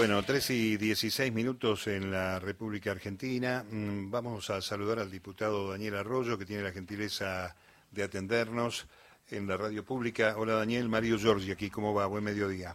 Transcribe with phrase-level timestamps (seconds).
[0.00, 3.62] Bueno, 3 y 16 minutos en la República Argentina.
[3.70, 7.54] Mm, vamos a saludar al diputado Daniel Arroyo, que tiene la gentileza
[7.90, 8.88] de atendernos
[9.30, 10.36] en la radio pública.
[10.38, 12.06] Hola Daniel, Mario Giorgi aquí, ¿cómo va?
[12.06, 12.74] Buen mediodía.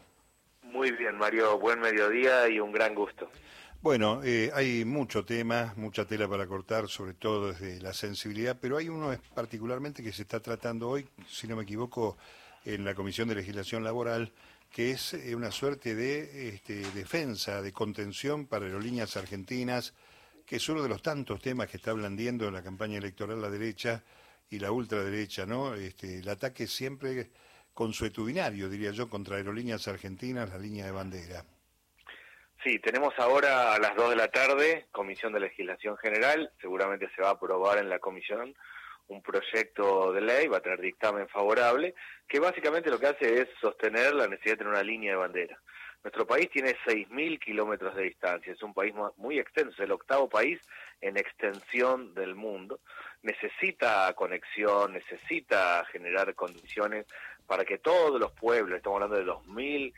[0.62, 3.28] Muy bien, Mario, buen mediodía y un gran gusto.
[3.82, 8.78] Bueno, eh, hay mucho tema, mucha tela para cortar, sobre todo desde la sensibilidad, pero
[8.78, 12.18] hay uno particularmente que se está tratando hoy, si no me equivoco,
[12.66, 14.34] en la Comisión de Legislación Laboral,
[14.72, 19.94] que es eh, una suerte de este, defensa, de contención para aerolíneas argentinas,
[20.46, 23.50] que es uno de los tantos temas que está blandiendo en la campaña electoral la
[23.50, 24.04] derecha
[24.50, 25.76] y la ultraderecha, ¿no?
[25.76, 27.30] Este, el ataque siempre
[27.74, 31.46] consuetudinario, diría yo, contra aerolíneas argentinas, la línea de bandera.
[32.64, 37.22] Sí, tenemos ahora a las 2 de la tarde Comisión de Legislación General, seguramente se
[37.22, 38.56] va a aprobar en la comisión
[39.08, 41.94] un proyecto de ley, va a tener dictamen favorable,
[42.28, 45.60] que básicamente lo que hace es sostener la necesidad de tener una línea de bandera.
[46.04, 50.30] Nuestro país tiene 6.000 kilómetros de distancia, es un país muy extenso, es el octavo
[50.30, 50.60] país
[51.02, 52.80] en extensión del mundo.
[53.24, 57.08] Necesita conexión, necesita generar condiciones
[57.48, 59.94] para que todos los pueblos, estamos hablando de 2.000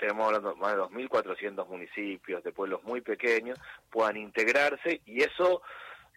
[0.00, 3.58] estamos hablando más de 2.400 municipios, de pueblos muy pequeños,
[3.90, 5.62] puedan integrarse y eso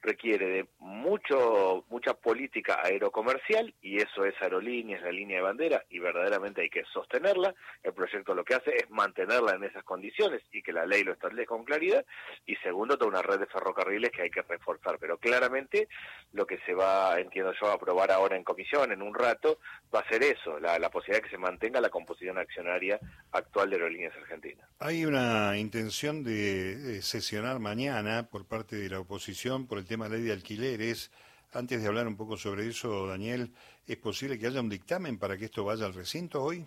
[0.01, 5.99] requiere de mucho mucha política aerocomercial y eso es aerolíneas, la línea de bandera y
[5.99, 7.53] verdaderamente hay que sostenerla.
[7.83, 11.13] El proyecto lo que hace es mantenerla en esas condiciones y que la ley lo
[11.13, 12.05] establezca con claridad
[12.45, 15.87] y segundo toda una red de ferrocarriles que hay que reforzar, pero claramente
[16.33, 19.59] lo que se va, entiendo yo, a aprobar ahora en comisión en un rato
[19.93, 22.99] va a ser eso, la, la posibilidad de que se mantenga la composición accionaria
[23.31, 24.67] actual de Aerolíneas Argentinas.
[24.79, 30.17] Hay una intención de sesionar mañana por parte de la oposición por el tema de
[30.17, 31.11] ley de alquileres.
[31.53, 33.51] Antes de hablar un poco sobre eso, Daniel,
[33.85, 36.65] ¿es posible que haya un dictamen para que esto vaya al recinto hoy?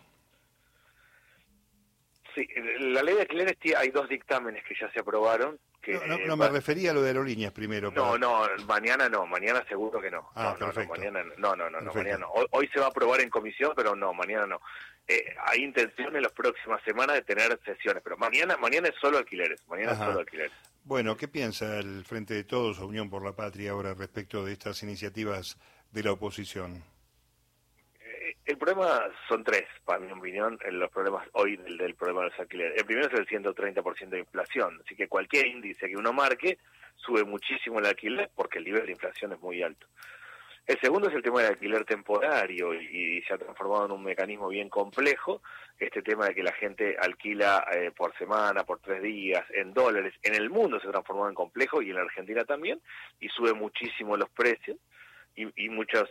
[2.34, 2.46] Sí,
[2.80, 5.58] la ley de alquileres hay dos dictámenes que ya se aprobaron.
[5.80, 7.90] Que, no, no, me refería a lo de aerolíneas primero.
[7.92, 10.30] No, no, mañana no, mañana seguro que no.
[10.34, 10.94] Ah, no, perfecto.
[10.94, 12.30] No, mañana, no, no, no, no mañana no.
[12.30, 14.60] Hoy, hoy, se va a aprobar en comisión, pero no, mañana no.
[15.08, 19.18] Eh, hay intención en las próximas semanas de tener sesiones, pero mañana mañana es solo
[19.18, 20.02] alquileres, mañana Ajá.
[20.02, 20.52] es solo alquileres.
[20.86, 24.82] Bueno, ¿qué piensa el Frente de Todos Unión por la Patria ahora respecto de estas
[24.82, 25.58] iniciativas
[25.90, 26.84] de la oposición?
[27.98, 32.28] Eh, el problema son tres, para mi opinión, los problemas hoy del, del problema de
[32.28, 32.78] los alquileres.
[32.78, 36.58] El primero es el 130% de inflación, así que cualquier índice que uno marque
[36.96, 39.86] sube muchísimo el alquiler porque el nivel de inflación es muy alto.
[40.66, 44.48] El segundo es el tema del alquiler temporario y, se ha transformado en un mecanismo
[44.48, 45.42] bien complejo,
[45.78, 50.14] este tema de que la gente alquila eh, por semana, por tres días, en dólares.
[50.22, 52.80] En el mundo se ha transformado en complejo y en la Argentina también,
[53.20, 54.78] y sube muchísimo los precios
[55.36, 56.04] y, y muchas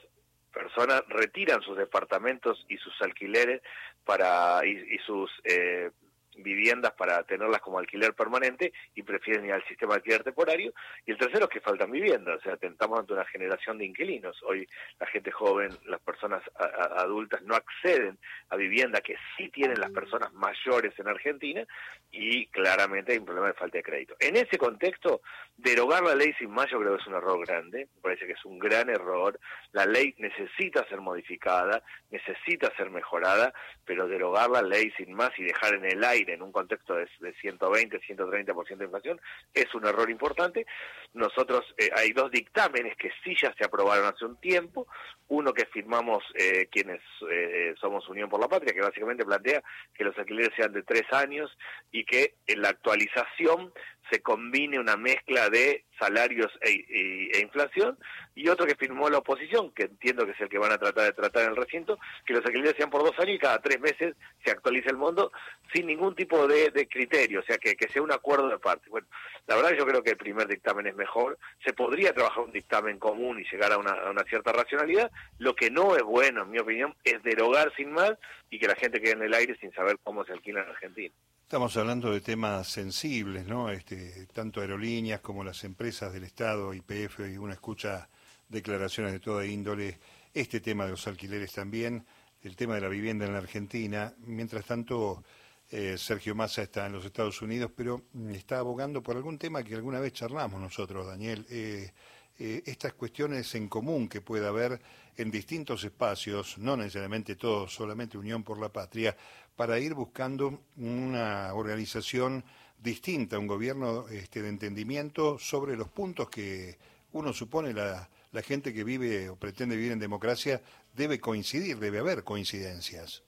[0.53, 3.62] personas retiran sus departamentos y sus alquileres
[4.06, 5.90] para y, y sus eh,
[6.38, 10.73] viviendas para tenerlas como alquiler permanente y prefieren ir al sistema de alquiler temporario.
[11.05, 14.41] Y el tercero es que faltan viviendas, o sea, estamos ante una generación de inquilinos.
[14.44, 14.67] Hoy
[14.99, 18.17] la gente joven, las personas a, adultas no acceden
[18.49, 21.66] a vivienda que sí tienen las personas mayores en Argentina
[22.11, 24.15] y claramente hay un problema de falta de crédito.
[24.19, 25.21] En ese contexto,
[25.57, 28.33] derogar la ley sin más yo creo que es un error grande, me parece que
[28.33, 29.39] es un gran error.
[29.71, 33.53] La ley necesita ser modificada, necesita ser mejorada,
[33.85, 37.07] pero derogar la ley sin más y dejar en el aire en un contexto de,
[37.19, 39.22] de 120, 130% de inflación,
[39.53, 40.66] es un error importante.
[41.13, 44.88] Nosotros, eh, hay dos dictámenes que sí ya se aprobaron hace un tiempo,
[45.28, 49.63] uno que firmamos eh, quienes eh, somos Unión por la Patria, que básicamente plantea
[49.94, 51.56] que los alquileres sean de tres años
[51.91, 53.73] y que en la actualización
[54.09, 57.97] se combine una mezcla de salarios e, e, inflación,
[58.36, 61.06] y otro que firmó la oposición, que entiendo que es el que van a tratar
[61.06, 63.80] de tratar en el recinto, que los alquileres sean por dos años y cada tres
[63.80, 65.31] meses se actualice el mundo
[65.74, 68.90] sin ningún tipo de, de criterio, o sea, que, que, sea un acuerdo de parte.
[68.90, 69.08] Bueno,
[69.47, 73.00] la verdad yo creo que el primer dictamen es mejor, se podría trabajar un dictamen
[73.00, 76.51] común y llegar a una, a una cierta racionalidad, lo que no es bueno, en
[76.51, 78.13] mi opinión, es derogar sin más
[78.50, 81.13] y que la gente quede en el aire sin saber cómo se alquila en Argentina.
[81.44, 83.69] Estamos hablando de temas sensibles, ¿no?
[83.69, 88.10] Este, tanto aerolíneas como las empresas del Estado, IPF, y uno escucha
[88.50, 90.00] declaraciones de toda índole.
[90.34, 92.07] Este tema de los alquileres también,
[92.42, 94.16] el tema de la vivienda en la Argentina.
[94.25, 95.24] Mientras tanto,
[95.69, 98.01] eh, Sergio Massa está en los Estados Unidos, pero
[98.31, 101.46] está abogando por algún tema que alguna vez charlamos nosotros, Daniel.
[101.50, 101.92] Eh,
[102.39, 104.80] eh, estas cuestiones en común que pueda haber
[105.18, 109.15] en distintos espacios, no necesariamente todos, solamente Unión por la Patria,
[109.56, 112.44] para ir buscando una organización
[112.80, 116.77] distinta, un gobierno este, de entendimiento sobre los puntos que
[117.12, 120.62] uno supone la, la gente que vive o pretende vivir en democracia
[120.94, 123.24] debe coincidir, debe haber coincidencias.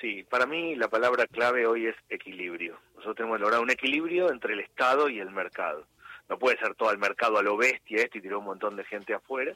[0.00, 2.78] Sí, para mí la palabra clave hoy es equilibrio.
[2.96, 5.86] Nosotros tenemos que lograr un equilibrio entre el Estado y el mercado.
[6.30, 8.84] No puede ser todo el mercado a lo bestia esto y tirar un montón de
[8.84, 9.52] gente afuera.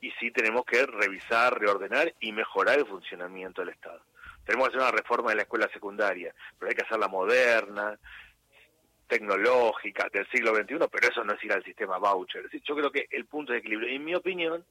[0.00, 4.02] Y sí tenemos que revisar, reordenar y mejorar el funcionamiento del Estado.
[4.44, 7.96] Tenemos que hacer una reforma de la escuela secundaria, pero hay que hacerla moderna,
[9.06, 12.48] tecnológica, del siglo XXI, pero eso no es ir al sistema voucher.
[12.64, 14.64] Yo creo que el punto de equilibrio, en mi opinión,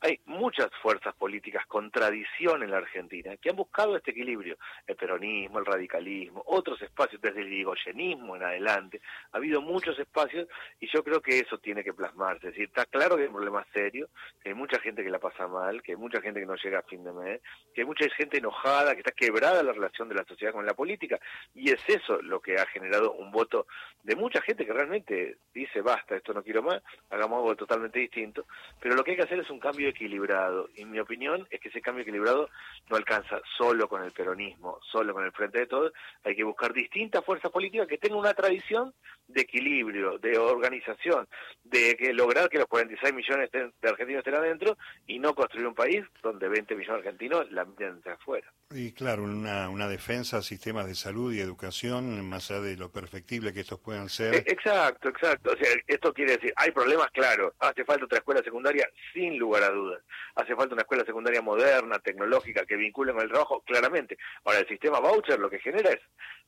[0.00, 4.96] hay muchas fuerzas políticas con tradición en la Argentina que han buscado este equilibrio, el
[4.96, 9.00] peronismo, el radicalismo, otros espacios, desde el irigoyenismo en adelante,
[9.32, 10.48] ha habido muchos espacios
[10.80, 13.34] y yo creo que eso tiene que plasmarse, es decir, está claro que hay un
[13.34, 14.08] problema serio,
[14.42, 16.80] que hay mucha gente que la pasa mal, que hay mucha gente que no llega
[16.80, 17.40] a fin de mes,
[17.74, 20.74] que hay mucha gente enojada, que está quebrada la relación de la sociedad con la
[20.74, 21.18] política.
[21.54, 23.66] Y es eso lo que ha generado un voto
[24.02, 28.46] de mucha gente que realmente dice basta, esto no quiero más, hagamos algo totalmente distinto,
[28.80, 30.68] pero lo que hay que hacer es un cambio equilibrado.
[30.74, 32.48] Y mi opinión es que ese cambio equilibrado
[32.88, 35.92] no alcanza solo con el peronismo, solo con el Frente de Todos.
[36.24, 38.94] Hay que buscar distintas fuerzas políticas que tengan una tradición
[39.28, 41.26] de equilibrio, de organización,
[41.62, 44.76] de que lograr que los 46 millones de argentinos estén adentro
[45.06, 48.52] y no construir un país donde 20 millones de argentinos la miren de afuera.
[48.70, 52.90] Y claro, una, una defensa a sistemas de salud y educación, más allá de lo
[52.90, 54.34] perfectible que estos puedan ser.
[54.34, 55.52] E, exacto, exacto.
[55.52, 57.54] O sea, esto quiere decir, hay problemas, claro.
[57.60, 60.02] Hace falta otra escuela secundaria, sin lugar a dudas.
[60.34, 64.16] Hace falta una escuela secundaria moderna, tecnológica, que vincule con el trabajo, claramente.
[64.44, 66.00] Ahora, el sistema voucher lo que genera es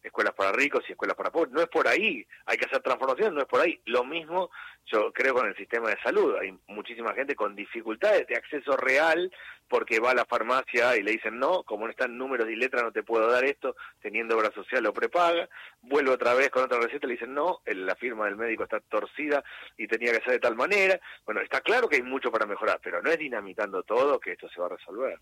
[0.02, 1.52] escuelas para ricos y escuelas para pobres.
[1.52, 2.26] No es por ahí.
[2.46, 3.80] Hay que hacer transformación, no es por ahí.
[3.86, 4.50] Lo mismo
[4.86, 6.36] yo creo con el sistema de salud.
[6.40, 9.32] Hay muchísima gente con dificultades de acceso real
[9.68, 12.84] porque va a la farmacia y le dicen no, como no están números y letras
[12.84, 15.48] no te puedo dar esto, teniendo obra social o prepaga.
[15.82, 18.80] Vuelve otra vez con otra receta y le dicen no, la firma del médico está
[18.80, 19.42] torcida
[19.76, 21.00] y tenía que ser de tal manera.
[21.24, 24.48] Bueno, está claro que hay mucho para mejorar, pero no es dinamitando todo que esto
[24.48, 25.18] se va a resolver.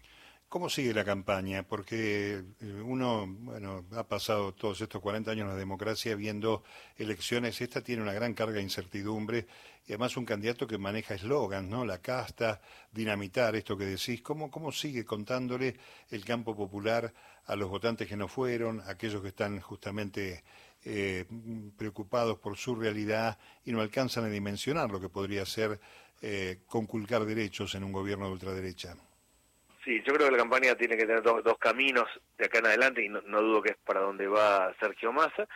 [0.49, 1.65] ¿Cómo sigue la campaña?
[1.65, 6.63] Porque eh, uno, bueno, ha pasado todos estos 40 años en la democracia viendo
[6.97, 7.61] elecciones.
[7.61, 9.47] Esta tiene una gran carga de incertidumbre
[9.85, 11.85] y además un candidato que maneja eslogans, ¿no?
[11.85, 12.61] La casta,
[12.93, 14.23] dinamitar, esto que decís.
[14.23, 15.77] ¿Cómo, ¿Cómo sigue contándole
[16.11, 17.13] el campo popular
[17.47, 20.45] a los votantes que no fueron, a aquellos que están justamente
[20.85, 21.25] eh,
[21.79, 25.81] preocupados por su realidad y no alcanzan a dimensionar lo que podría ser
[26.21, 28.95] eh, conculcar derechos en un gobierno de ultraderecha?
[29.85, 32.07] Sí, yo creo que la campaña tiene que tener dos, caminos
[32.39, 35.47] de acá en adelante y no, dudo que es para donde va Sergio Massa.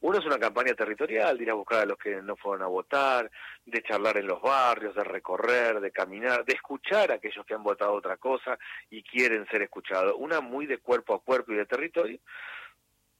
[0.00, 2.68] Uno es una campaña territorial, de ir a buscar a los que no fueron a
[2.68, 3.30] votar,
[3.64, 7.62] de charlar en los barrios, de recorrer, de caminar, de escuchar a aquellos que han
[7.62, 8.58] votado otra cosa
[8.90, 10.14] y quieren ser escuchados.
[10.18, 12.20] Una muy de cuerpo a cuerpo y de territorio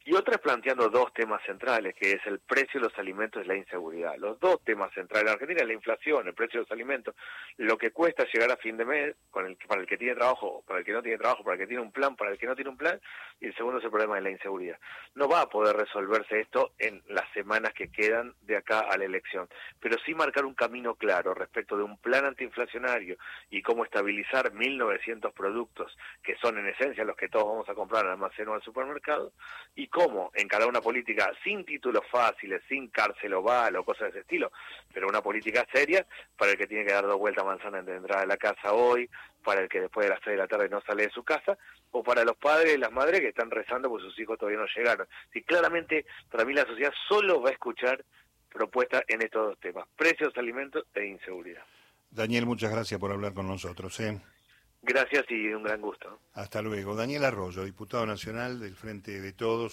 [0.09, 3.47] y otra es planteando dos temas centrales, que es el precio de los alimentos y
[3.47, 4.17] la inseguridad.
[4.17, 7.15] Los dos temas centrales en Argentina, la inflación, el precio de los alimentos,
[7.59, 10.87] lo que cuesta llegar a fin de mes para el que tiene trabajo, para el
[10.87, 12.71] que no tiene trabajo, para el que tiene un plan, para el que no tiene
[12.71, 12.99] un plan,
[13.39, 14.79] y el segundo es el problema de la inseguridad.
[15.15, 19.05] No va a poder resolverse esto en las semanas que quedan de acá a la
[19.05, 19.47] elección,
[19.79, 23.19] pero sí marcar un camino claro respecto de un plan antiinflacionario
[23.51, 28.07] y cómo estabilizar 1.900 productos, que son en esencia los que todos vamos a comprar
[28.07, 29.35] al almacén o al supermercado,
[29.75, 29.98] y cómo
[30.35, 34.53] encarar una política sin títulos fáciles, sin cárcel oval o cosas de ese estilo,
[34.93, 36.07] pero una política seria
[36.37, 39.09] para el que tiene que dar dos vueltas manzana de entrada de la casa hoy,
[39.45, 41.57] para el que después de las tres de la tarde no sale de su casa,
[41.91, 44.67] o para los padres y las madres que están rezando porque sus hijos todavía no
[44.75, 45.07] llegaron.
[45.33, 48.05] Si claramente, para mí la sociedad solo va a escuchar
[48.53, 51.63] propuestas en estos dos temas, precios, alimentos e inseguridad.
[52.11, 53.99] Daniel, muchas gracias por hablar con nosotros.
[54.01, 54.19] ¿eh?
[54.83, 56.21] Gracias y un gran gusto.
[56.35, 56.95] Hasta luego.
[56.95, 59.67] Daniel Arroyo, diputado nacional del Frente de Todos.